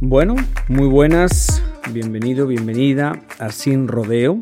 [0.00, 0.36] Bueno,
[0.68, 4.38] muy buenas, bienvenido, bienvenida a Sin Rodeo.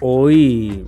[0.00, 0.86] Hoy,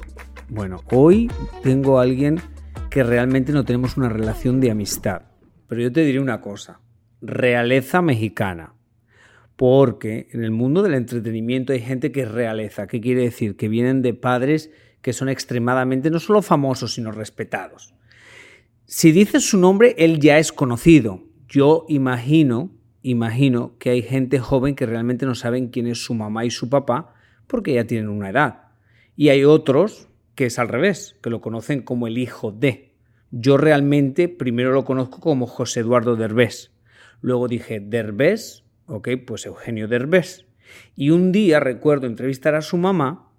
[0.49, 1.31] bueno, hoy
[1.63, 2.41] tengo a alguien
[2.89, 5.25] que realmente no tenemos una relación de amistad.
[5.69, 6.81] Pero yo te diré una cosa,
[7.21, 8.73] realeza mexicana.
[9.57, 12.87] Porque en el mundo del entretenimiento hay gente que es realeza.
[12.87, 13.57] ¿Qué quiere decir?
[13.57, 14.71] Que vienen de padres
[15.03, 17.95] que son extremadamente no solo famosos, sino respetados.
[18.87, 21.21] Si dices su nombre, él ya es conocido.
[21.47, 22.71] Yo imagino
[23.03, 26.69] imagino que hay gente joven que realmente no saben quién es su mamá y su
[26.69, 27.15] papá
[27.47, 28.69] porque ya tienen una edad.
[29.17, 32.95] Y hay otros que es al revés, que lo conocen como el hijo de.
[33.31, 36.71] Yo realmente primero lo conozco como José Eduardo Derbez.
[37.21, 40.47] Luego dije Derbez, ok, pues Eugenio Derbez.
[40.97, 43.31] Y un día recuerdo entrevistar a su mamá,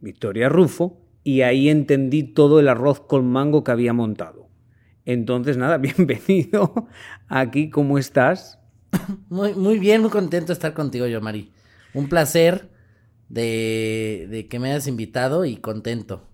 [0.00, 4.48] Victoria Rufo, y ahí entendí todo el arroz con mango que había montado.
[5.04, 6.86] Entonces, nada, bienvenido
[7.28, 8.60] aquí, ¿cómo estás?
[9.28, 11.50] Muy, muy bien, muy contento de estar contigo, yo, Mari.
[11.94, 12.68] Un placer
[13.28, 16.28] de, de, que me hayas invitado y contento.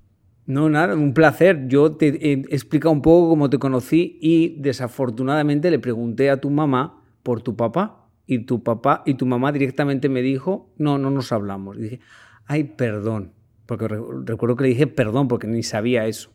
[0.47, 1.69] No, nada, un placer.
[1.69, 6.51] Yo te he explicado un poco cómo te conocí y desafortunadamente le pregunté a tu
[6.51, 11.11] mamá por tu papá y tu papá y tu mamá directamente me dijo, no, no
[11.11, 11.77] nos hablamos.
[11.79, 12.01] Y dije,
[12.47, 13.33] ay, perdón,
[13.67, 16.31] porque recuerdo que le dije perdón porque ni sabía eso.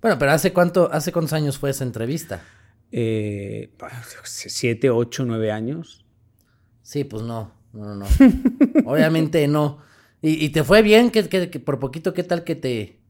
[0.00, 2.42] Bueno, pero ¿hace, cuánto, hace cuántos años fue esa entrevista?
[2.92, 3.70] Eh,
[4.24, 6.04] siete, ocho, nueve años.
[6.82, 8.06] Sí, pues no, no, no.
[8.84, 9.78] Obviamente no.
[10.20, 11.10] ¿Y, te fue bien?
[11.10, 11.24] que,
[11.64, 13.00] por poquito qué tal que te,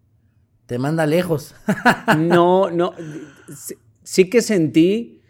[0.64, 1.54] te manda lejos?
[2.16, 2.94] no, no.
[4.02, 5.20] Sí que sentí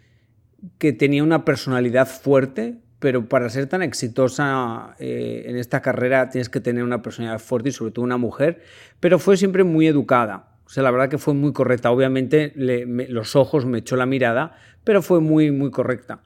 [0.77, 6.47] que tenía una personalidad fuerte, pero para ser tan exitosa eh, en esta carrera tienes
[6.47, 8.61] que tener una personalidad fuerte y sobre todo una mujer,
[9.01, 10.52] pero fue siempre muy educada.
[10.73, 11.91] Sea, la verdad que fue muy correcta.
[11.91, 16.23] Obviamente los ojos me echó la mirada, pero fue muy, muy correcta.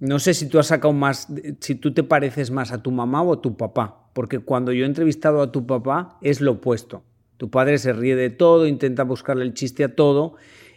[0.00, 1.28] No sé si tú has sacado más,
[1.60, 4.84] si tú te pareces más a tu mamá o a tu papá, porque cuando yo
[4.84, 7.04] he entrevistado a tu papá es lo opuesto.
[7.38, 10.34] Tu padre se ríe de todo, intenta buscarle el chiste a todo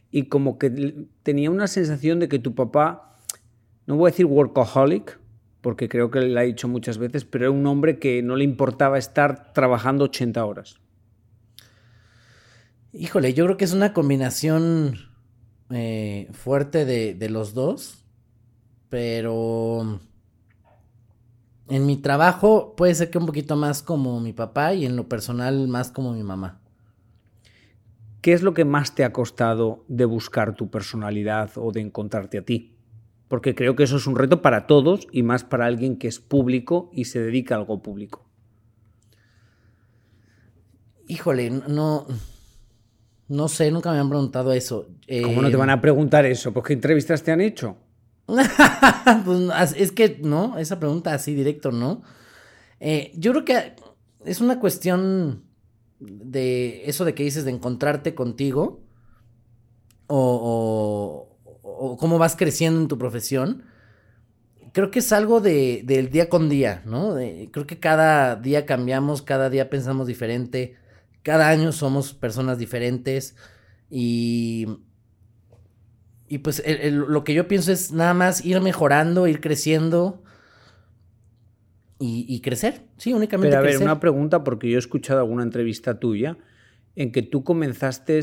[0.09, 3.17] y como que tenía una sensación de que tu papá,
[3.85, 5.19] no voy a decir workaholic,
[5.59, 8.45] porque creo que le ha dicho muchas veces, pero era un hombre que no le
[8.45, 10.80] importaba estar trabajando 80 horas.
[12.93, 14.95] Híjole, yo creo que es una combinación
[15.69, 18.03] eh, fuerte de, los dos,
[18.89, 20.01] pero
[21.69, 25.07] en mi trabajo puede ser que un poquito más como mi papá y en lo
[25.07, 26.59] personal más como mi mamá.
[28.19, 32.39] ¿Qué es lo que más te ha costado de buscar tu personalidad o de encontrarte
[32.39, 32.75] a ti?
[33.29, 36.19] Porque creo que eso es un reto para todos y más para alguien que es
[36.19, 38.27] público y se dedica a algo público.
[41.07, 42.05] Híjole, no,
[43.31, 44.89] no sé, nunca me han preguntado eso.
[45.23, 46.51] ¿Cómo no te van a preguntar eso?
[46.51, 47.77] ¿Pues qué entrevistas te han hecho?
[48.27, 52.01] pues, es que, no, esa pregunta así directo, ¿no?
[52.81, 53.75] Eh, yo creo que
[54.25, 55.45] es una cuestión
[56.01, 58.81] de eso de que dices de encontrarte contigo
[60.07, 61.29] o,
[61.61, 63.63] o, cómo vas creciendo en tu profesión.
[64.73, 67.15] Creo que es algo de, del día con día, ¿no?
[67.51, 70.80] creo que cada día cambiamos, cada día pensamos diferente
[71.23, 73.35] cada año somos personas diferentes
[73.89, 74.67] y,
[76.27, 80.23] y pues lo que yo pienso es nada más ir mejorando, ir creciendo
[82.03, 83.55] y, crecer, sí, únicamente.
[83.55, 86.37] Pero a ver, una pregunta, porque yo he escuchado alguna entrevista tuya
[86.95, 88.19] en que tú comenzaste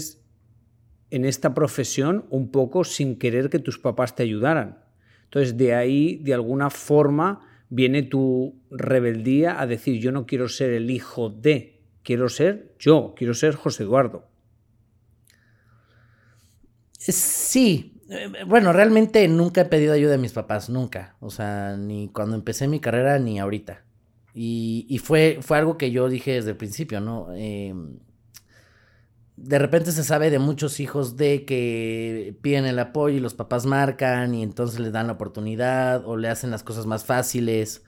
[1.11, 4.79] en esta profesión un poco sin querer que tus papás te ayudaran.
[5.25, 10.71] Entonces, de ahí, de alguna forma, viene tu rebeldía a decir, yo no quiero ser
[10.71, 11.78] el hijo de,
[12.08, 14.25] quiero ser yo, quiero ser José Eduardo.
[16.96, 18.00] Sí,
[18.46, 21.16] bueno, realmente nunca he pedido ayuda de mis papás, nunca.
[21.20, 23.84] O sea, ni cuando empecé mi carrera ni ahorita.
[24.32, 27.28] Y, fue, fue algo que yo dije desde el principio, ¿no?
[27.34, 27.75] Eh,
[29.37, 33.66] de repente se sabe de muchos hijos de que piden el apoyo y los papás
[33.66, 37.84] marcan y entonces les dan la oportunidad o le hacen las cosas más fáciles.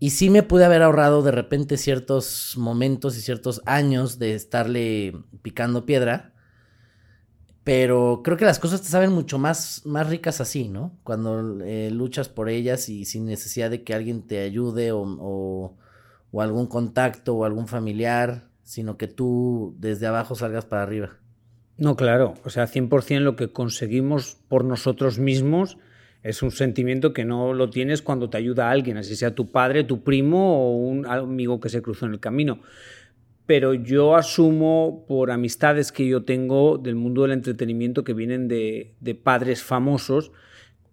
[0.00, 5.14] Y sí me pude haber ahorrado de repente ciertos momentos y ciertos años de estarle
[5.42, 6.32] picando piedra.
[7.64, 10.96] Pero creo que las cosas te saben mucho más, más ricas así, ¿no?
[11.02, 15.02] Cuando eh, luchas por ellas y sin necesidad de que alguien te ayude o,
[16.32, 21.16] o, algún contacto o algún familiar sino que tú desde abajo salgas para arriba.
[21.78, 25.78] No, claro, o sea, 100% lo que conseguimos por nosotros mismos
[26.28, 29.82] es un sentimiento que no lo tienes cuando te ayuda alguien, así sea tu padre,
[29.82, 32.60] tu primo o un amigo que se cruzó en el camino.
[33.46, 38.94] Pero yo asumo por amistades que yo tengo del mundo del entretenimiento que vienen de,
[39.00, 40.32] de padres famosos,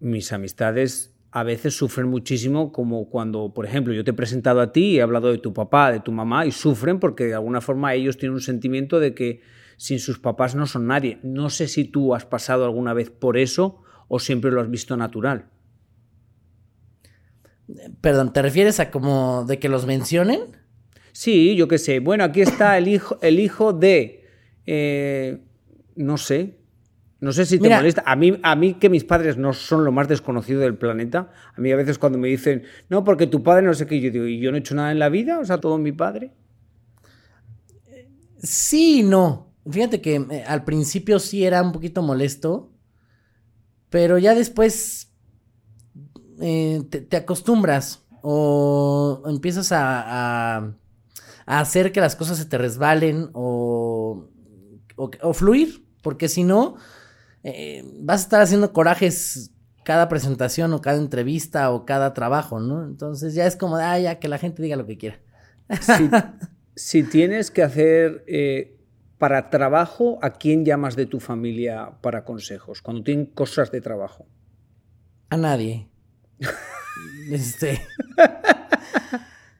[0.00, 4.72] mis amistades a veces sufren muchísimo, como cuando, por ejemplo, yo te he presentado a
[4.72, 7.60] ti y he hablado de tu papá, de tu mamá, y sufren porque de alguna
[7.60, 9.42] forma ellos tienen un sentimiento de que
[9.76, 11.18] sin sus papás no son nadie.
[11.22, 14.96] No sé si tú has pasado alguna vez por eso o siempre lo has visto
[14.96, 15.46] natural.
[18.00, 20.40] Perdón, ¿te refieres a como de que los mencionen?
[21.12, 22.00] Sí, yo qué sé.
[22.00, 24.24] Bueno, aquí está el hijo, el hijo de,
[24.66, 25.42] eh,
[25.96, 26.58] no sé,
[27.20, 28.02] no sé si te molesta.
[28.06, 31.30] A mí, a mí que mis padres no son lo más desconocido del planeta.
[31.54, 34.10] A mí a veces cuando me dicen, no, porque tu padre no sé qué, yo
[34.10, 35.38] digo, ¿y yo no he hecho nada en la vida?
[35.38, 36.32] O sea, todo mi padre.
[38.42, 39.54] Sí, no.
[39.68, 42.70] Fíjate que eh, al principio sí era un poquito molesto,
[43.90, 45.12] pero ya después
[46.40, 50.74] eh, te, acostumbras o empiezas a,
[51.46, 54.28] hacer que las cosas se te resbalen o,
[54.96, 56.76] o fluir, porque si no,
[57.48, 59.52] eh, vas a estar haciendo corajes
[59.84, 62.84] cada presentación o cada entrevista o cada trabajo, ¿no?
[62.84, 65.20] Entonces ya es como, ah, ya que la gente diga lo que quiera.
[66.74, 68.75] Si, tienes que hacer eh,
[69.18, 72.82] para trabajo, ¿a quién llamas de tu familia para consejos?
[72.82, 74.26] Cuando tienen cosas de trabajo.
[75.30, 75.88] A nadie.
[77.30, 77.80] este.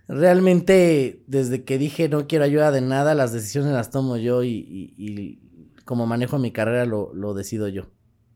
[0.08, 5.41] Realmente, desde que dije no quiero ayuda de nada, las decisiones las tomo yo y
[5.87, 7.87] como manejo mi carrera lo, lo decido yo.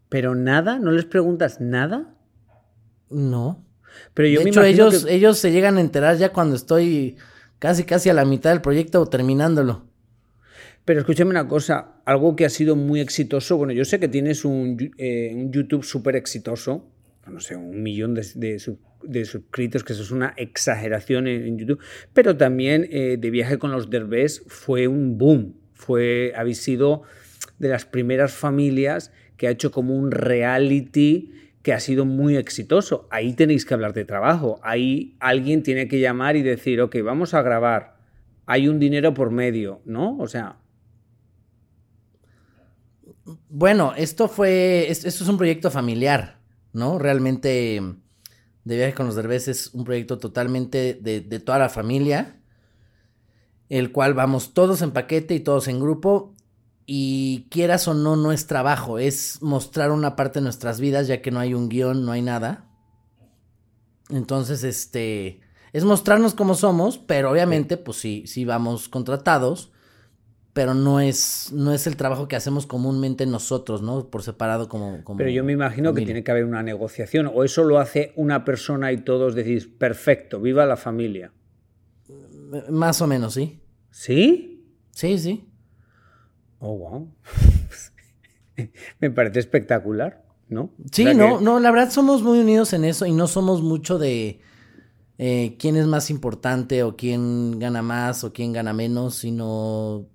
[0.08, 0.78] ¿Pero nada?
[0.78, 2.14] ¿No les preguntas nada?
[3.10, 3.64] No.
[4.14, 7.16] Pero yo de hecho, ellos, ellos se llegan a enterar ya cuando estoy
[7.58, 9.84] casi casi a la mitad del proyecto o terminándolo.
[10.90, 14.44] Pero escúchame una cosa, algo que ha sido muy exitoso, bueno, yo sé que tienes
[14.44, 16.84] un, eh, un YouTube súper exitoso,
[17.28, 21.78] no sé, un millón de, de, suscritos, que eso es una exageración en, YouTube,
[22.12, 27.02] pero también eh, de viaje con los Derbez fue un boom, fue, habéis sido
[27.60, 31.30] de las primeras familias que ha hecho como un reality
[31.62, 33.06] que ha sido muy exitoso.
[33.12, 34.58] Ahí tenéis que hablar de trabajo.
[34.64, 37.94] Ahí alguien tiene que llamar y decir, ok, vamos a grabar.
[38.46, 40.18] Hay un dinero por medio, ¿no?
[40.18, 40.56] O sea.
[43.48, 44.90] Bueno, esto fue.
[44.90, 46.40] Esto es un proyecto familiar,
[46.72, 46.98] ¿no?
[46.98, 47.80] Realmente.
[48.62, 52.40] De viaje con los derbes es un proyecto totalmente de, de toda la familia.
[53.68, 56.34] El cual vamos todos en paquete y todos en grupo
[56.92, 61.22] y quieras o no, no es trabajo, es mostrar una parte de nuestras vidas, ya
[61.22, 62.68] que no hay un guion, no hay nada.
[64.08, 65.40] Entonces, este,
[65.72, 69.70] es mostrarnos cómo somos, pero obviamente, pues sí, sí vamos contratados,
[70.52, 74.08] pero no es, no es el trabajo que hacemos comúnmente nosotros, ¿no?
[74.08, 75.02] Por separado como...
[75.04, 78.12] como pero yo me imagino que tiene que haber una negociación, o eso lo hace
[78.16, 81.32] una persona y todos decís, perfecto, viva la familia.
[82.68, 83.60] Más o menos, sí.
[83.90, 84.64] ¿Sí?
[84.90, 85.48] Sí, sí.
[86.58, 87.14] Oh, wow.
[89.00, 90.70] Me parece espectacular, ¿no?
[90.90, 94.40] Sí, no, no, la verdad somos muy unidos en eso y no somos mucho de
[95.16, 100.06] eh, quién es más importante o quién gana más o quién gana menos, sino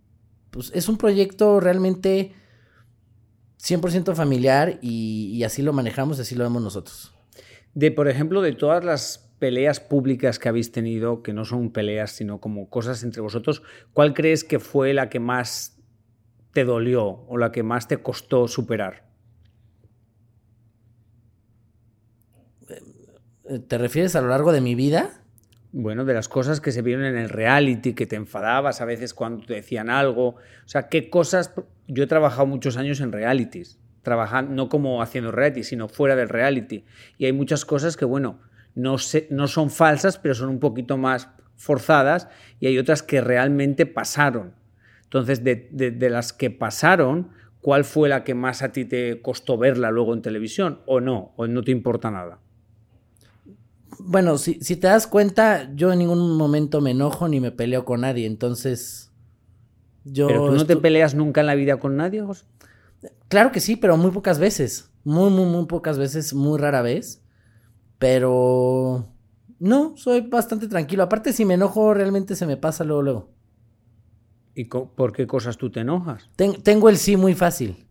[0.56, 2.32] pues es un proyecto realmente
[3.60, 7.14] 100% familiar y, y así lo manejamos, así lo vemos nosotros.
[7.74, 12.12] De, por ejemplo, de todas las peleas públicas que habéis tenido, que no son peleas,
[12.12, 15.78] sino como cosas entre vosotros, ¿cuál crees que fue la que más
[16.54, 19.10] te dolió o la que más te costó superar?
[23.50, 25.25] Eh, ¿Te refieres a lo largo de mi vida?
[25.78, 29.14] Bueno, de las cosas que se vieron en el reality, que te enfadabas a veces
[29.14, 30.28] cuando te decían algo.
[30.30, 31.54] O sea, ¿qué cosas?
[31.90, 36.30] Yo he trabajado muchos años en realities, trabajando no como haciendo reality, sino fuera del
[36.30, 36.86] reality.
[37.18, 38.40] Y hay muchas cosas que, bueno,
[38.74, 38.96] no,
[39.32, 41.28] no son falsas, pero son un poquito más
[41.58, 42.30] forzadas
[42.62, 44.54] y hay otras que realmente pasaron.
[45.04, 49.92] Entonces, de, las que pasaron, ¿cuál fue la que más a ti te costó verla
[49.92, 50.80] luego en televisión?
[50.86, 51.34] ¿O no?
[51.36, 52.40] ¿O no te importa nada?
[54.00, 57.86] Bueno, si, si te das cuenta, yo en ningún momento me enojo ni me peleo
[57.86, 59.12] con nadie, entonces
[60.04, 62.46] Yo ¿Pero tú no te peleas nunca en la vida con nadie, José?
[63.28, 64.92] Claro que sí, pero muy pocas veces.
[65.04, 67.22] Muy, muy, muy pocas veces, muy rara vez.
[68.00, 69.06] Pero
[69.60, 71.04] no, soy bastante tranquilo.
[71.04, 73.30] Aparte, si me enojo, realmente se me pasa luego, luego.
[74.54, 76.30] ¿Y por qué cosas tú te enojas?
[76.36, 77.88] Ten- tengo el sí muy fácil.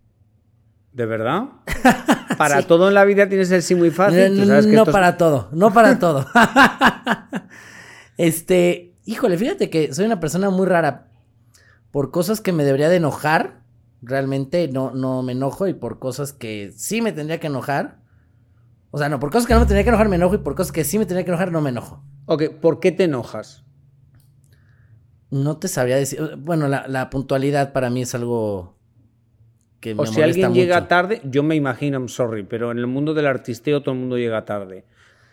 [0.92, 1.44] ¿De verdad?
[2.38, 4.36] Para todo en la vida tienes el sí muy fácil.
[4.38, 6.26] no sabes que para todo, no para todo.
[8.16, 11.08] este, híjole, fíjate que soy una persona muy rara.
[11.90, 13.60] Por cosas que me debería de enojar,
[14.02, 15.68] realmente no, no me enojo.
[15.68, 17.98] Y por cosas que sí me tendría que enojar.
[18.90, 20.34] O sea, no, por cosas que no me tendría que enojar me enojo.
[20.34, 22.02] Y por cosas que sí me tendría que enojar no me enojo.
[22.26, 23.64] Ok, ¿por qué te enojas?
[25.30, 26.36] No te sabría decir.
[26.38, 28.74] Bueno, la, la puntualidad para mí es algo
[29.84, 30.60] que me O si alguien mucho.
[30.62, 34.00] llega tarde, yo me imagino, I'm sorry, pero en el mundo del artisteo todo el
[34.00, 34.86] mundo llega tarde.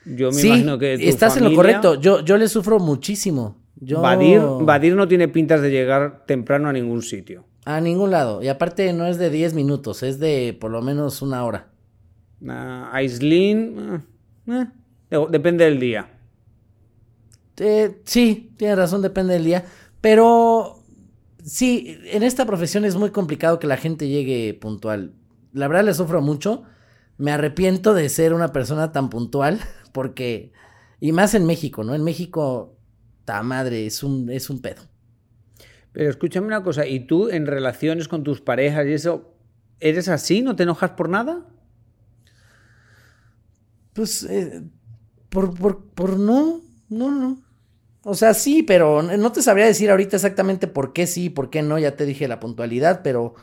[0.04, 1.96] Yo me Sí, imagino que tu estás en lo correcto.
[1.96, 3.56] Yo, yo le sufro muchísimo.
[3.78, 4.02] Yo...
[4.02, 7.46] Badir, Badir no tiene pintas de llegar temprano a ningún sitio.
[7.64, 8.44] A ningún lado.
[8.44, 11.70] Y aparte no es de 10 minutos, es de por lo menos una hora.
[12.92, 14.04] Aislinn,
[14.48, 14.66] eh,
[15.12, 16.10] eh, depende del día.
[17.58, 19.64] Eh, sí, tienes razón, depende del día.
[20.02, 20.81] Pero
[21.44, 25.14] sí, en esta profesión es muy complicado que la gente llegue puntual.
[25.54, 26.64] La verdad le sufro mucho.
[27.18, 29.60] Me arrepiento de ser una persona tan puntual
[29.92, 30.52] porque...
[31.00, 31.96] Y más en México, ¿no?
[31.96, 32.78] En México,
[33.26, 34.84] ta madre, es un, es un pedo.
[35.94, 39.34] Pero escúchame una cosa, ¿y tú en relaciones con tus parejas y eso,
[39.80, 40.42] eres así?
[40.42, 41.48] ¿No te enojas por nada?
[43.94, 44.64] Pues, eh,
[45.30, 47.42] por, por, por no, no, no.
[48.04, 51.62] O sea, sí, pero no te sabría decir ahorita exactamente por qué sí, por qué
[51.62, 51.78] no.
[51.78, 53.36] Ya te dije la puntualidad, pero.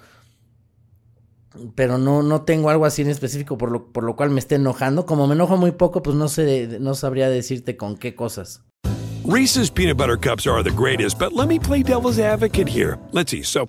[1.75, 4.57] Pero no, no tengo algo así en específico por lo, por lo cual me esté
[4.57, 5.07] enojando.
[5.07, 8.63] Como me enojo muy poco, pues no sé, no sabría decirte con qué cosas.
[9.25, 12.99] Reese's peanut butter cups are the greatest, but let me play devil's advocate here.
[13.13, 13.43] Let's see.
[13.43, 13.69] So,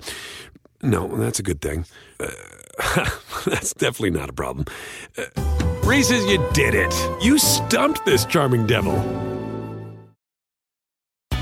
[0.81, 1.85] no, that's a good thing.
[2.19, 2.27] Uh,
[3.45, 4.65] that's definitely not a problem.
[5.17, 5.25] Uh,
[5.83, 6.93] Reese's, you did it.
[7.21, 8.93] You stumped this charming devil.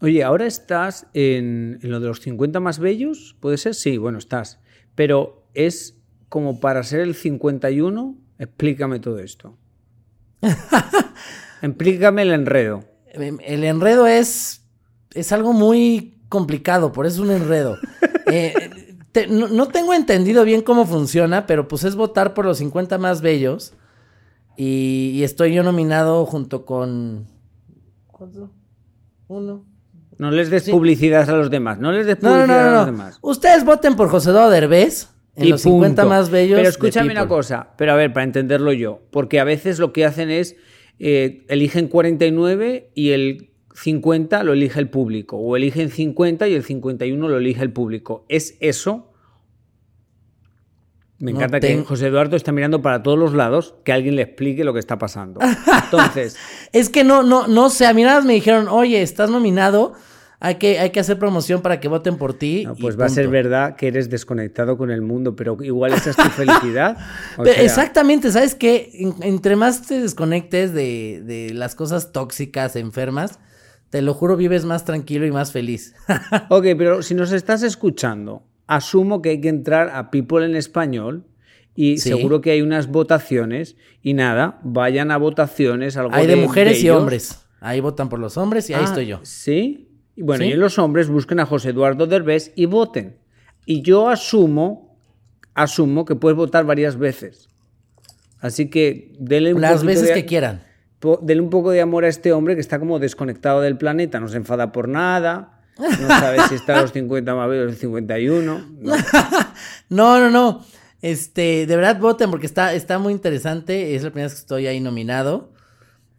[0.00, 3.36] Oye, ¿ahora estás en, en lo de los 50 más bellos?
[3.40, 3.74] ¿Puede ser?
[3.74, 4.58] Sí, bueno, estás.
[4.94, 5.96] Pero es
[6.28, 9.58] como para ser el 51, explícame todo esto.
[11.62, 12.84] explícame el enredo.
[13.12, 14.64] Em, El enredo es.
[15.12, 17.76] Es algo muy complicado, por eso es un enredo.
[18.32, 22.58] Eh, te- no, no tengo entendido bien cómo funciona, pero pues es votar por los
[22.58, 23.74] 50 más bellos.
[24.56, 27.26] Y, y estoy yo nominado junto con.
[28.06, 28.52] ¿Cuánto?
[29.26, 29.64] Uno.
[30.20, 30.70] No les des Sí.
[30.70, 31.78] publicidad a los demás.
[31.78, 33.18] No les des publicidad no, no, a los demás.
[33.22, 36.14] Ustedes voten por José Eduardo Derbez en Y los 50 punto.
[36.14, 36.56] más bellos.
[36.58, 40.04] Pero escúchame una cosa, pero a ver, para entenderlo yo, porque a veces lo que
[40.04, 40.56] hacen es
[40.98, 46.64] eh, eligen 49 y el 50 lo elige el público, o eligen 50 y el
[46.64, 48.26] 51 lo elige el público.
[48.28, 49.06] ¿Es eso?
[51.18, 54.16] Me No encanta que ten- José Eduardo está mirando para todos los lados, que alguien
[54.16, 55.40] le explique lo que está pasando.
[55.84, 56.36] Entonces,
[56.72, 57.86] Es que no, no, no sé.
[57.86, 59.92] A mí nada más me dijeron, oye, estás nominado.
[60.42, 62.64] Hay que, hay que hacer promoción para que voten por ti.
[62.66, 63.32] no, y pues va a ser punto".
[63.32, 66.96] verdad que eres desconectado con el mundo, pero igual esa es tu felicidad.
[67.36, 68.90] Pero sea, exactamente, ¿sabes qué?
[68.94, 73.38] En- entre más te desconectes de, de las cosas tóxicas, enfermas,
[73.90, 75.94] te lo juro, vives más tranquilo y más feliz.
[76.48, 81.26] Ok, pero si nos estás escuchando, asumo que hay que entrar a People en español
[81.74, 82.08] y Sí.
[82.08, 85.96] seguro que hay unas votaciones y nada, vayan a votaciones.
[85.98, 86.96] Algo Hay de mujeres y bellos.
[86.98, 87.46] hombres.
[87.60, 89.20] Ahí votan por los hombres y ahí Ah, estoy yo.
[89.22, 89.86] Sí.
[90.20, 90.50] Bueno, Sí.
[90.50, 93.16] y los hombres busquen a José Eduardo Derbez y voten.
[93.66, 94.96] Y yo asumo,
[95.54, 97.48] asumo que puedes votar varias veces.
[98.40, 100.62] Así que dele un Las veces de- que quieran.
[101.22, 104.28] Dele un poco de amor a este hombre que está como desconectado del planeta, no
[104.28, 108.66] se enfada por nada, no sabe si está a los 50 más o los 51.
[108.80, 108.92] no.
[109.88, 110.64] No, no, no.
[111.02, 113.94] Este, de verdad voten porque está, está muy interesante.
[113.94, 115.52] Es la primera vez que estoy ahí nominado.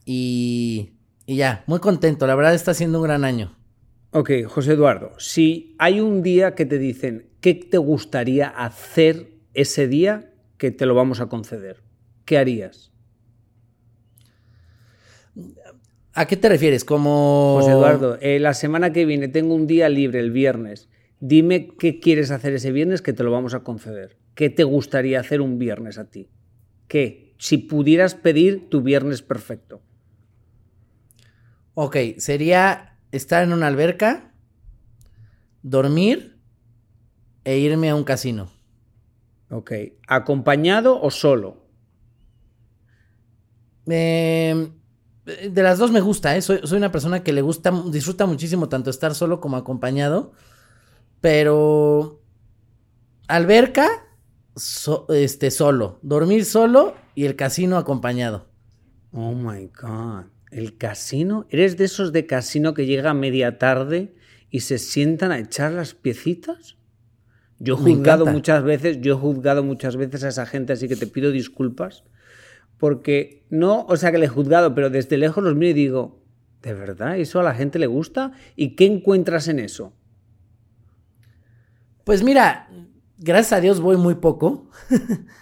[0.05, 0.91] Y,
[1.25, 2.25] y ya, muy contento.
[2.27, 3.55] La verdad está siendo un gran año.
[4.13, 9.87] Ok, José Eduardo, si hay un día que te dicen qué te gustaría hacer ese
[9.87, 11.81] día, que te lo vamos a conceder,
[12.25, 12.91] ¿qué harías?
[16.13, 16.83] ¿A qué te refieres?
[16.83, 17.55] Como...
[17.61, 20.89] José Eduardo, eh, la semana que viene tengo un día libre, el viernes.
[21.21, 24.17] Dime qué quieres hacer ese viernes que te lo vamos a conceder.
[24.35, 26.27] ¿Qué te gustaría hacer un viernes a ti?
[26.89, 27.33] ¿Qué?
[27.37, 29.81] Si pudieras pedir tu viernes perfecto.
[31.75, 34.33] Ok, sería estar en una alberca,
[35.63, 36.39] dormir
[37.43, 38.51] e irme a un casino.
[39.49, 39.71] Ok.
[40.07, 41.57] ¿Acompañado o solo?
[43.87, 44.71] Eh,
[45.25, 46.41] de las dos me gusta, ¿eh?
[46.41, 50.31] soy, soy, una persona que le gusta, disfruta muchísimo tanto estar solo como acompañado.
[51.19, 52.21] Pero
[53.27, 53.87] alberca,
[55.09, 55.99] este, solo.
[56.01, 58.47] Dormir solo y el casino acompañado.
[59.11, 60.25] Oh my God.
[60.51, 61.47] El casino.
[61.49, 64.13] ¿Eres de esos de casino que llega a media tarde
[64.49, 66.77] y se sientan a echar las piecitas?
[67.59, 70.95] Yo he juzgado muchas veces, yo he juzgado muchas veces a esa gente, así que
[70.95, 72.03] te pido disculpas
[72.81, 76.19] porque no, o sea que le he juzgado, pero desde lejos los miro y digo,
[76.63, 78.31] ¿de verdad eso a la gente le gusta?
[78.55, 79.93] ¿Y qué encuentras en eso?
[82.03, 82.71] Pues mira,
[83.19, 84.67] gracias a Dios voy muy poco.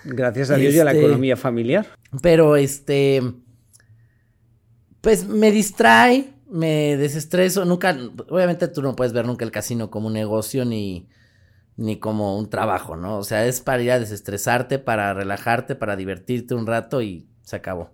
[0.03, 1.87] Gracias a Dios y a la este, economía familiar.
[2.21, 3.21] Pero este,
[5.01, 7.65] pues me distrae, me desestreso.
[7.65, 7.97] Nunca,
[8.29, 11.07] obviamente tú no puedes ver nunca el casino como un negocio ni,
[11.77, 13.17] ni como un trabajo, ¿no?
[13.17, 17.55] O sea, es para ir a desestresarte, para relajarte, para divertirte un rato y se
[17.55, 17.91] acabó.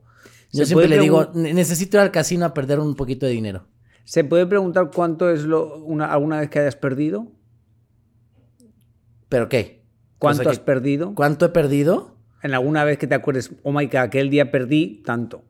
[0.51, 3.67] Yo siempre le digo, necesito ir al casino a perder un poquito de dinero.
[4.05, 7.31] ¿Se puede preguntar cuánto es lo una, alguna vez que hayas perdido?
[9.29, 9.83] ¿Pero qué?
[10.17, 11.13] ¿Cuánto has perdido?
[11.13, 12.15] ¿Cuánto he perdido?
[12.41, 15.43] En alguna vez que te acuerdes, oh my god, aquel día perdí tanto.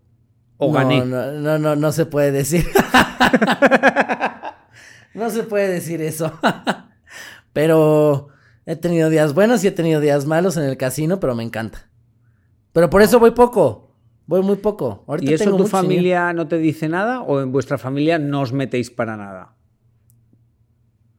[0.57, 1.05] O gané.
[1.05, 2.65] No, no, no, no se puede decir.
[5.13, 6.31] no se puede decir eso.
[7.53, 8.29] pero
[8.65, 11.89] he tenido días buenos y he tenido días malos en el casino, pero me encanta.
[12.73, 13.85] Pero por eso voy poco.
[14.27, 15.05] Voy muy poco.
[15.21, 18.89] ¿Y eso tu familia no te dice nada o en vuestra familia no os metéis
[18.89, 19.55] para nada?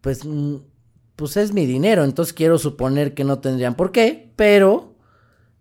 [0.01, 0.57] Pues, mm,
[1.15, 4.97] pues es mi dinero, entonces quiero suponer que no tendrían por qué, pero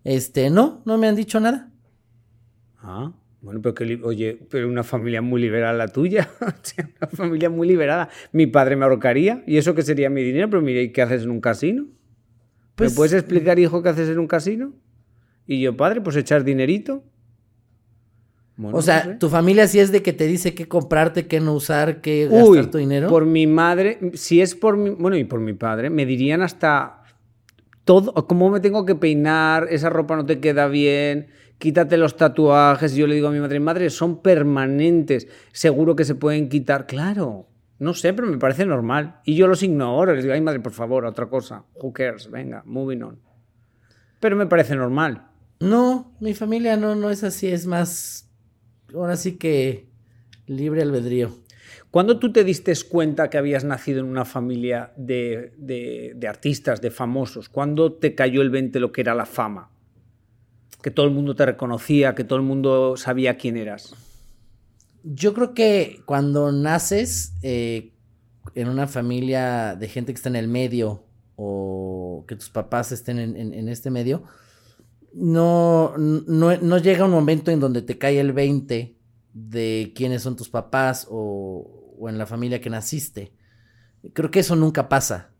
[0.04, 1.71] este no, no me han dicho nada.
[2.82, 3.13] Ah,
[3.45, 6.29] bueno, pero que, oye, pero una familia muy liberal la tuya,
[6.99, 8.10] una familia muy liberada.
[8.34, 11.29] Mi padre me ahorcaría y eso que sería mi dinero, pero mire, ¿qué haces en
[11.29, 11.86] un casino?
[12.75, 14.73] Pues, ¿Me puedes explicar, hijo, qué haces en un casino?
[15.47, 17.03] Y yo, padre, pues echar dinerito
[18.58, 21.99] o sea, tu familia sí es de que te dice qué comprarte, qué no usar,
[21.99, 23.10] qué gastar tu dinero.
[23.10, 27.03] Por mi madre, si es por mi, bueno, y por mi padre, me dirían hasta
[27.86, 31.28] todo, cómo me tengo que peinar, esa ropa no te queda bien,
[31.60, 32.95] quítate los tatuajes.
[32.95, 36.88] Yo le digo a mi madre, madre, son permanentes, seguro que se pueden quitar.
[36.88, 37.48] Claro,
[37.80, 39.21] no sé, pero me parece normal.
[39.24, 41.63] Y yo los ignoro, les digo, ay madre, por favor, otra cosa.
[41.76, 42.30] Who cares?
[42.30, 43.19] Venga, moving on.
[44.19, 45.28] Pero me parece normal.
[45.60, 48.30] No, mi familia no, no es así, es más
[48.93, 49.89] ahora sí que
[50.48, 51.44] libre albedrío.
[51.95, 56.91] ¿Cuándo tú te diste cuenta que habías nacido en una familia de, de, artistas, de
[56.91, 57.47] famosos?
[57.47, 59.71] ¿Cuándo te cayó el 20 lo que era la fama?
[60.81, 63.95] Que todo el mundo te reconocía, que todo el mundo sabía quién eras.
[65.03, 67.93] Yo creo que cuando naces eh,
[68.55, 71.05] en una familia de gente que está en el medio
[71.38, 74.23] o que tus papás estén en este medio,
[75.13, 78.97] no, no, llega un momento en donde te cae el 20
[79.34, 83.34] de quiénes son tus papás o, o, en la familia que naciste.
[84.13, 85.31] Creo que eso nunca pasa.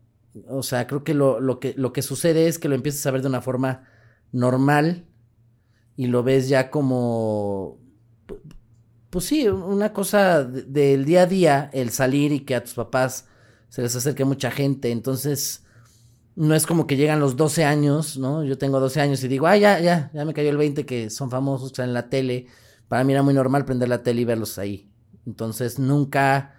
[0.48, 3.10] O sea, creo que lo, lo que lo que sucede es que lo empiezas a
[3.10, 3.84] ver de una forma
[4.32, 5.06] normal
[5.96, 7.78] y lo ves ya como,
[9.10, 13.26] pues sí, una cosa del día a día, el salir y que a tus papás
[13.68, 14.90] se les acerque mucha gente.
[14.90, 15.64] Entonces,
[16.34, 18.44] no es como que llegan los 12 años, ¿no?
[18.44, 21.08] Yo tengo 12 años y digo, ah, ya, ya, ya me cayó el 20 que
[21.08, 22.46] son famosos, están en la tele.
[22.88, 24.90] Para mí era muy normal prender la tele y verlos ahí.
[25.26, 26.54] Entonces nunca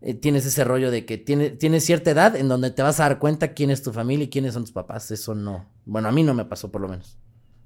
[0.00, 3.04] eh, tienes ese rollo de que tiene, tienes cierta edad en donde te vas a
[3.04, 5.10] dar cuenta quién es tu familia y quiénes son tus papás.
[5.10, 5.66] Eso no.
[5.84, 7.18] Bueno, a mí no me pasó por lo menos.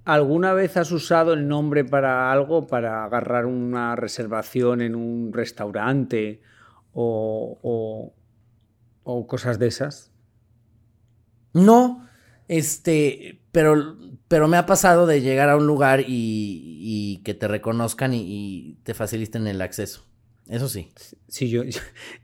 [0.04, 6.40] ¿Alguna vez has usado el nombre para algo, para agarrar una reservación en un restaurante
[6.92, 8.12] o, o,
[9.04, 10.10] o cosas de esas?
[11.52, 12.08] No,
[12.48, 18.12] este, pero, pero me ha pasado de llegar a un lugar y, que te reconozcan
[18.12, 20.09] y, te faciliten el acceso.
[20.50, 20.92] Eso sí.
[21.28, 21.62] Sí, yo,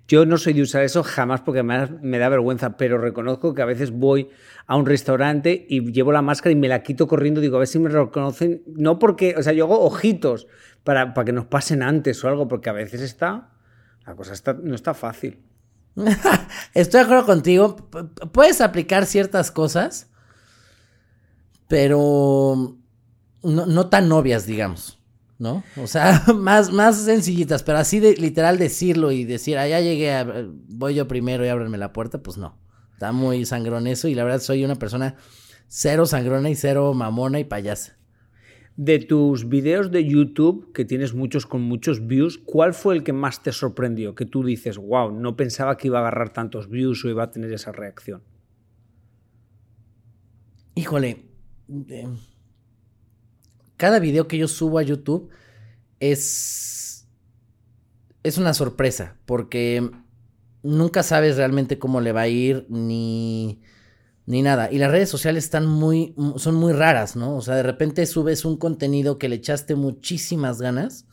[0.08, 3.62] yo no soy de usar eso jamás porque me me da vergüenza, pero reconozco que
[3.62, 4.28] a veces voy
[4.66, 7.68] a un restaurante y llevo la máscara y me la quito corriendo, digo, a ver
[7.68, 8.62] si me reconocen.
[8.66, 10.48] No porque, o sea, yo hago ojitos
[10.84, 13.50] para, para que nos pasen antes o algo, porque a veces está,
[14.04, 15.40] la cosa está, no está fácil.
[16.74, 17.76] Estoy de acuerdo contigo.
[18.32, 20.10] Puedes aplicar ciertas cosas,
[21.68, 22.76] pero
[23.42, 24.95] no, tan obvias, digamos.
[25.38, 25.64] ¿No?
[25.76, 30.48] O sea, más, más sencillitas, pero así de literal decirlo y decir, ah, ya llegué,
[30.68, 32.58] voy yo primero y ábranme la puerta, pues no.
[32.92, 35.16] Está muy sangrón eso y la verdad soy una persona
[35.68, 37.98] cero sangrona y cero mamona y payasa.
[38.76, 43.14] De tus videos de YouTube, que tienes muchos con muchos views, ¿cuál fue el que
[43.14, 44.14] más te sorprendió?
[44.14, 47.30] Que tú dices, wow, no pensaba que iba a agarrar tantos views o iba a
[47.30, 48.22] tener esa reacción.
[50.74, 51.24] Híjole,
[51.88, 52.06] eh,
[53.76, 55.30] cada video que yo subo a YouTube
[56.00, 57.06] es,
[58.22, 59.90] es una sorpresa, porque
[60.62, 63.60] nunca sabes realmente cómo le va a ir ni,
[64.26, 64.70] ni nada.
[64.70, 67.36] Y las redes sociales están muy, son muy raras, ¿no?
[67.36, 71.06] O sea, de repente subes un contenido que le echaste muchísimas ganas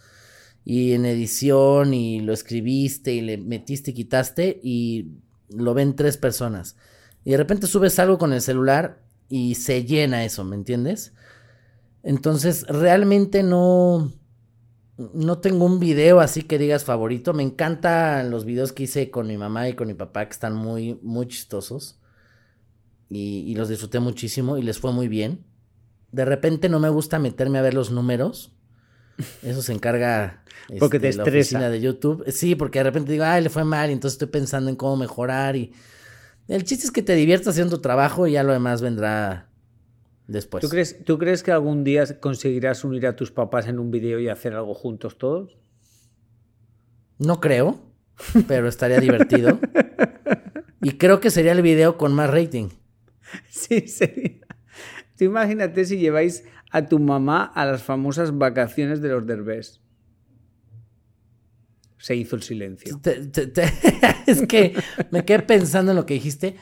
[0.66, 5.12] y en edición y lo escribiste y le metiste y quitaste y
[5.50, 6.76] lo ven tres personas.
[7.24, 11.14] Y de repente subes algo con el celular y se llena eso, ¿me entiendes?
[12.04, 14.12] Entonces, realmente no,
[14.98, 17.34] no tengo un video así que digas favorito.
[17.34, 20.54] Me encantan los videos que hice con mi mamá y con mi papá, que están
[20.54, 22.00] muy, muy chistosos.
[23.10, 25.46] Y, los disfruté muchísimo y les fue muy bien.
[26.12, 28.52] De repente no me gusta meterme a ver los números.
[29.44, 30.44] Eso se encarga
[30.80, 32.24] porque te este, la oficina de YouTube.
[32.32, 34.98] Sí, porque de repente digo, ay, le fue mal, y entonces estoy pensando en cómo
[34.98, 35.56] mejorar.
[35.56, 35.74] Y
[36.48, 39.53] el chiste es que te diviertas haciendo tu trabajo y ya lo demás vendrá
[40.34, 40.62] después.
[40.62, 44.20] ¿Tú crees, ¿Tú crees que algún día conseguirás unir a tus papás en un video
[44.20, 45.58] y hacer algo juntos todos?
[47.20, 47.80] No creo,
[48.48, 49.60] pero estaría divertido.
[50.82, 52.70] y creo que sería el video con más rating.
[53.50, 54.46] Sí, sería.
[55.18, 59.82] Tú imagínate si lleváis a tu mamá a las famosas vacaciones de los derbés.
[61.98, 63.00] Se hizo el silencio.
[64.28, 64.76] es que
[65.10, 66.58] me quedé pensando en lo que dijiste.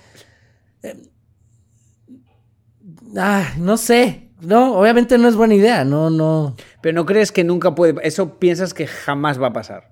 [3.17, 4.29] Ah, no sé.
[4.41, 5.85] No, obviamente no es buena idea.
[5.85, 6.55] No, no.
[6.81, 7.95] Pero no crees que nunca puede.
[8.03, 9.91] Eso piensas que jamás va a pasar.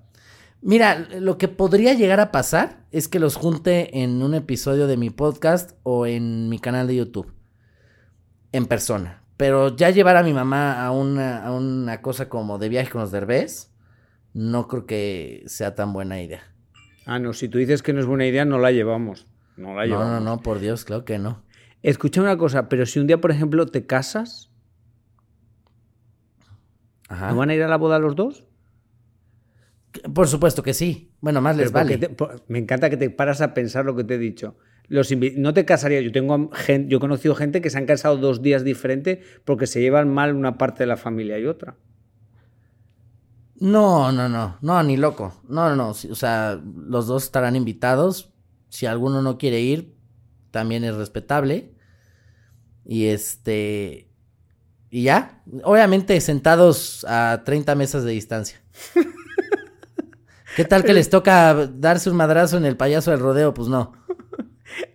[0.62, 4.96] Mira, lo que podría llegar a pasar es que los junte en un episodio de
[4.96, 7.32] mi podcast o en mi canal de YouTube.
[8.52, 9.22] En persona.
[9.36, 13.00] Pero ya llevar a mi mamá a una, a una cosa como de viaje con
[13.00, 13.72] los derbés,
[14.34, 16.42] no creo que sea tan buena idea.
[17.06, 19.26] Ah, no, si tú dices que no es buena idea, no la llevamos.
[19.56, 20.08] No la llevamos.
[20.08, 21.42] No, no, no, por Dios, claro que no.
[21.82, 24.50] Escucha una cosa, pero si un día, por ejemplo, te casas,
[27.08, 28.46] ¿no van a ir a la boda los dos?
[30.14, 31.12] Por supuesto que sí.
[31.20, 32.16] Bueno, más les vale.
[32.48, 34.56] me encanta que te paras a pensar lo que te he dicho.
[34.88, 36.00] Los no te casaría.
[36.00, 39.66] Yo tengo gente, yo he conocido gente que se han casado dos días diferentes porque
[39.66, 41.76] se llevan mal una parte de la familia y otra.
[43.56, 45.42] No, no, no, no, ni loco.
[45.48, 45.88] No, no, no.
[45.90, 48.32] O sea, los dos estarán invitados.
[48.68, 49.94] Si alguno no quiere ir,
[50.50, 51.74] también es respetable.
[52.84, 54.08] Y este.
[54.90, 58.60] Y ya, obviamente sentados a 30 mesas de distancia.
[60.56, 63.54] ¿Qué tal que les toca darse un madrazo en el payaso del rodeo?
[63.54, 63.92] Pues no.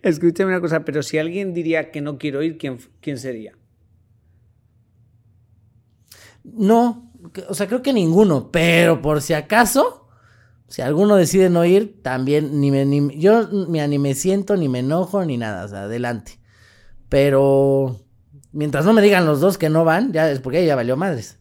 [0.02, 3.52] Escúchame una cosa, pero si alguien diría que no quiero ir, ¿quién, quién sería?
[6.44, 7.10] No,
[7.48, 10.05] o sea, creo que ninguno, pero por si acaso,
[10.68, 14.80] si alguno decide no ir, también ni me, ni, yo ni me siento, ni me
[14.80, 16.40] enojo, ni nada, adelante.
[17.08, 18.00] Pero
[18.52, 21.38] mientras no me digan los dos que no van, ya es porque ya valió madres.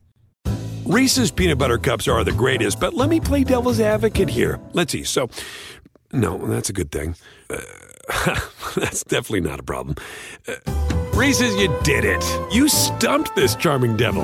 [0.86, 4.60] Reese's peanut butter cups are the greatest, but let me play devil's advocate here.
[4.74, 5.04] Let's see.
[5.04, 5.30] So,
[6.14, 7.16] no, that's a good thing.
[7.50, 7.58] Uh,
[8.76, 9.96] that's definitely not a problem.
[10.48, 10.54] Uh,
[11.16, 12.24] Reese's, you did it.
[12.52, 14.24] You stumped this charming devil.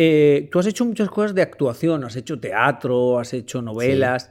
[0.00, 4.30] Eh, tú has hecho muchas cosas de actuación, has hecho teatro, has hecho novelas.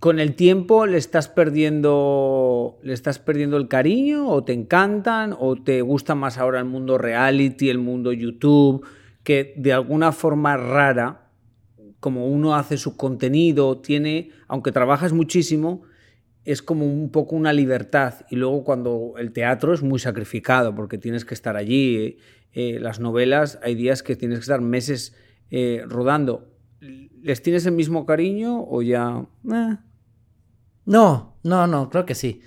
[0.00, 5.56] ¿Con el tiempo le estás perdiendo le estás perdiendo el cariño o te encantan o
[5.56, 8.86] te gusta más ahora el mundo reality, el mundo YouTube,
[9.22, 11.30] que de alguna forma rara,
[11.98, 15.84] como uno hace su contenido, tiene, aunque trabajas muchísimo,
[16.44, 18.26] es como un poco una libertad.
[18.28, 22.16] Y luego cuando el teatro es muy sacrificado porque tienes que estar allí eh,
[22.54, 25.14] las novelas hay días que tienes que estar meses
[25.50, 26.52] eh, rodando.
[26.80, 29.24] ¿Les tienes el mismo cariño o ya...
[29.52, 29.76] Eh?
[30.86, 32.42] No, no, no, creo que sí.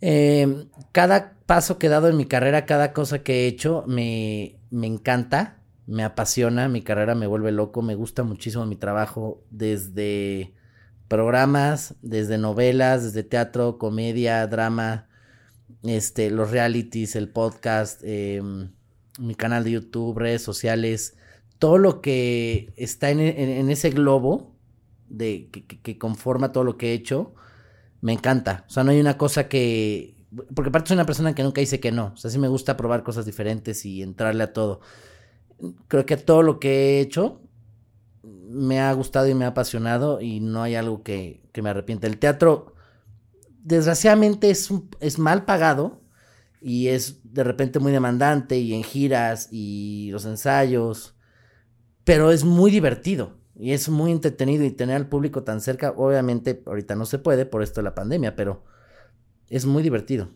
[0.00, 4.58] Eh, cada paso que he dado en mi carrera, cada cosa que he hecho, me,
[4.70, 10.54] me encanta, me apasiona, mi carrera me vuelve loco, me gusta muchísimo mi trabajo desde
[11.08, 15.08] programas, desde novelas, desde teatro, comedia, drama,
[15.82, 18.72] este, los realities, el podcast, em,
[19.18, 21.16] mi canal de YouTube, redes sociales,
[21.58, 23.20] todo lo que está en,
[23.70, 24.54] ese globo
[25.08, 27.34] de, que, conforma todo lo que he hecho,
[28.00, 28.64] me encanta.
[28.68, 30.16] O sea, no hay una cosa que...
[30.54, 32.12] Porque aparte soy una persona que nunca dice que no.
[32.14, 34.80] O sea, sí me gusta probar cosas diferentes y entrarle a todo.
[35.88, 37.40] Creo que todo lo que he hecho
[38.22, 42.06] me ha gustado y me ha apasionado y no hay algo que, que me arrepiente.
[42.06, 42.74] El teatro,
[43.64, 45.97] desgraciadamente, es, es mal pagado
[46.60, 51.14] y es de repente muy demandante y en giras y los ensayos,
[52.04, 56.62] pero es muy divertido y es muy entretenido y tener al público tan cerca, obviamente
[56.64, 58.64] ahorita no se puede por esto de la pandemia, pero
[59.48, 60.30] es muy divertido.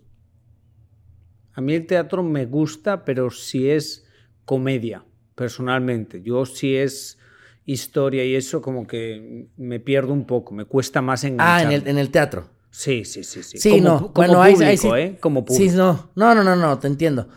[1.54, 4.06] A mí el teatro me gusta, pero si es
[4.44, 5.04] comedia,
[5.34, 6.22] personalmente.
[6.22, 7.18] Yo si es
[7.64, 11.58] historia y eso como que me pierdo un poco, me cuesta más enganchar.
[11.58, 12.48] Ah, en el, en el teatro.
[12.72, 13.58] Sí, sí, sí, sí.
[13.58, 13.98] Sí, como, no.
[13.98, 15.18] Como bueno, público, ¿eh?
[15.20, 15.70] Como público.
[15.70, 16.10] Sí, no.
[16.16, 17.28] No, no, no, no, te entiendo.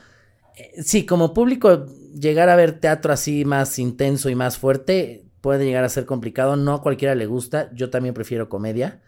[0.55, 1.85] Eh, sí, como público,
[2.17, 6.55] llegar a ver teatro así más intenso y más fuerte puede llegar a ser complicado.
[6.55, 7.69] No a cualquiera le gusta.
[7.73, 9.01] Yo también prefiero comedia.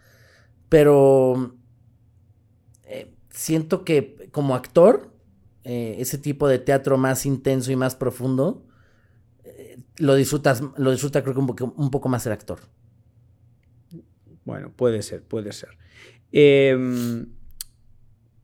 [0.68, 1.56] Pero
[2.84, 5.10] eh, siento que como actor,
[5.64, 8.66] eh, ese tipo de teatro más intenso y más profundo,
[9.96, 12.60] lo disfrutas, lo disfruta creo que un poco, un poco más el actor.
[14.44, 15.70] Bueno, puede ser, puede ser.
[16.32, 17.26] Em,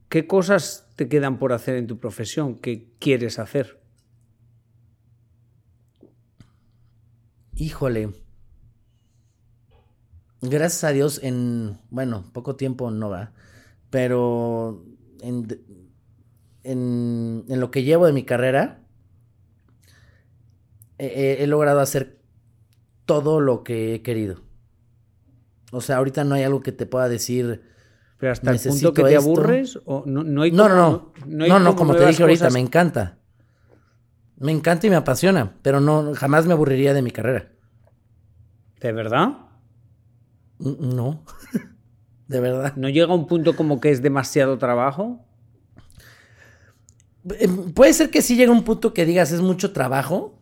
[0.09, 2.55] ¿Qué cosas te quedan por hacer en tu profesión?
[2.55, 3.81] ¿Qué quieres hacer?
[7.55, 8.11] Híjole.
[10.41, 13.33] Gracias a Dios en, bueno, poco tiempo no va,
[13.89, 14.85] pero
[15.21, 15.47] en,
[16.63, 18.85] en, en lo que llevo de mi carrera,
[20.97, 22.19] he, logrado hacer
[23.05, 24.41] todo lo que he querido.
[25.71, 27.74] O sea, ahorita no hay algo que te pueda decir.
[28.17, 31.59] Pero hasta el punto que te aburres o no, no hay no, no, no, no,
[31.59, 33.19] no, como te dije ahorita, me encanta.
[34.37, 37.51] Me encanta y me apasiona, pero no, jamás me aburriría de mi carrera.
[38.79, 39.29] ¿De verdad?
[40.59, 41.23] No,
[42.27, 42.73] de verdad.
[42.75, 45.25] ¿No llega a un punto como que es demasiado trabajo?
[47.39, 50.41] Eh, puede ser que sí llegue a un punto que digas es mucho trabajo,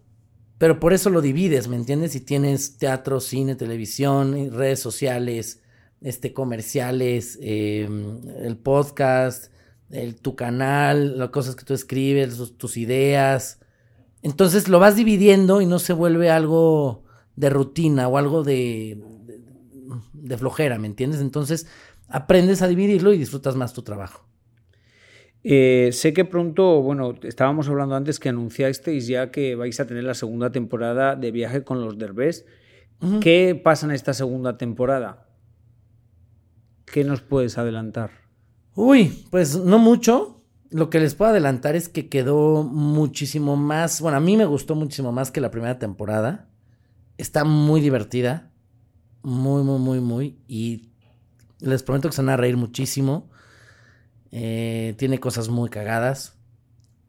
[0.58, 2.12] pero por eso lo divides, ¿me entiendes?
[2.12, 5.63] Si tienes teatro, cine, televisión, redes sociales,
[6.04, 9.52] este, comerciales, em, el podcast,
[9.90, 13.60] el, tu canal, las cosas que tú escribes, tus ideas.
[14.22, 17.04] Entonces lo vas dividiendo y no se vuelve algo
[17.36, 19.02] de rutina o algo de,
[20.14, 21.22] de flojera, ¿me entiendes?
[21.22, 21.68] Entonces
[22.08, 24.28] aprendes a dividirlo y disfrutas más tu trabajo.
[25.44, 30.06] Eh, sé que pronto, bueno, estábamos hablando antes que anunciasteis ya que vais a tener
[30.06, 32.46] la segunda temporada de Viaje con los Derbés.
[33.20, 35.23] ¿Qué pasa en esta segunda temporada?
[36.86, 38.12] ¿Qué nos puedes adelantar?
[38.76, 40.42] Uy, pues no mucho.
[40.70, 44.76] Lo que les puedo adelantar es que quedó muchísimo más, bueno, a mí me gustó
[44.76, 46.50] muchísimo más que la primera temporada.
[47.18, 48.52] Está muy divertida.
[49.22, 50.40] Muy, muy, muy, muy.
[50.48, 50.90] Y
[51.60, 53.30] les prometo que se van a reír muchísimo.
[54.32, 56.36] Eh, tiene cosas muy cagadas.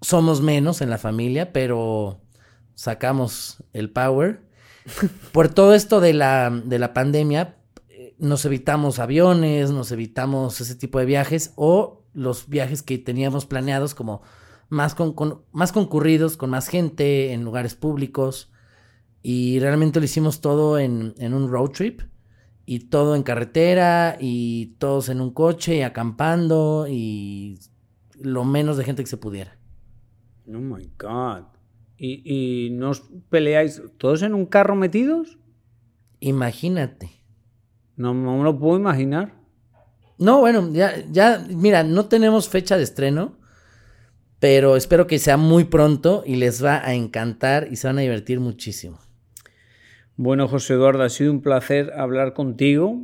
[0.03, 2.21] Somos menos en la familia, pero
[2.75, 4.43] sacamos el power.
[5.33, 7.57] Por todo esto de la, de la pandemia,
[8.15, 13.47] eh, nos evitamos aviones, nos evitamos ese tipo de viajes o los viajes que teníamos
[13.47, 14.23] planeados como
[14.69, 15.15] más, con,
[15.53, 18.51] más concurridos, con más gente, en lugares públicos.
[19.23, 22.03] Y realmente lo hicimos todo en, en un road trip
[22.67, 27.59] y todo en carretera y todos en un coche y acampando y
[28.21, 29.59] lo menos de gente que se pudiera.
[30.49, 31.45] Oh my God.
[31.97, 35.39] ¿Y, y no os peleáis todos en un carro metidos?
[36.21, 37.24] Imagínate.
[37.97, 39.35] No, no me lo puedo imaginar.
[40.19, 43.37] No, bueno, ya, ya, mira, no tenemos fecha de estreno,
[44.39, 48.03] pero espero que sea muy pronto y les va a encantar y se van a
[48.03, 48.99] divertir muchísimo.
[50.17, 53.01] Bueno, José Eduardo, ha sido un placer hablar contigo.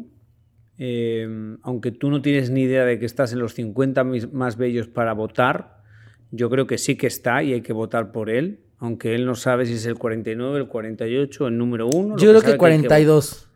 [0.78, 4.86] Eh, aunque tú no tienes ni idea de que estás en los 50 más bellos
[4.88, 5.82] para votar,
[6.30, 9.34] yo creo que sí que está y hay que votar por él, aunque él no
[9.34, 12.16] sabe si es el 49, el 48, el número uno.
[12.16, 13.49] Yo creo que, 42.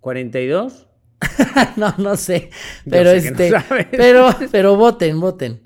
[0.00, 0.86] ¿42?
[1.76, 2.50] no, no sé.
[2.88, 3.52] Pero este.
[3.90, 5.62] pero, pero voten, voten.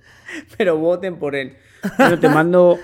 [0.57, 1.55] Pero voten por él.
[1.97, 2.79] Pero te mando,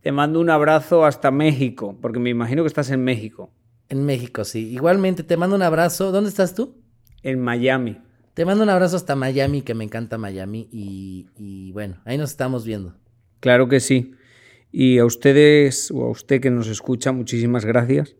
[0.00, 3.52] te mando un abrazo hasta México, porque me imagino que estás en México.
[3.88, 4.70] En México, sí.
[4.70, 6.12] Igualmente, te mando un abrazo.
[6.12, 6.82] ¿Dónde estás tú?
[7.22, 7.98] En Miami.
[8.34, 10.68] Te mando un abrazo hasta Miami, que me encanta Miami.
[10.72, 12.94] Y, y bueno, ahí nos estamos viendo.
[13.40, 14.14] Claro que sí.
[14.70, 18.16] Y a ustedes o a usted que nos escucha, muchísimas gracias.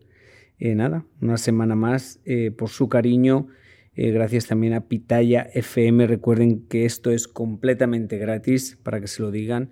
[0.59, 3.47] Eh, nada, una semana más eh, por su cariño.
[3.95, 6.07] Eh, gracias también a Pitaya FM.
[6.07, 9.71] Recuerden que esto es completamente gratis para que se lo digan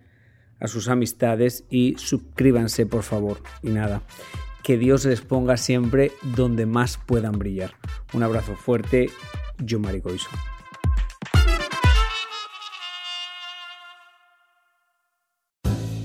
[0.60, 3.42] a sus amistades y suscríbanse por favor.
[3.64, 4.04] Y nada,
[4.64, 7.72] que Dios les ponga siempre donde más puedan brillar.
[8.14, 9.10] Un abrazo fuerte,
[9.58, 10.30] yo Maricoiso.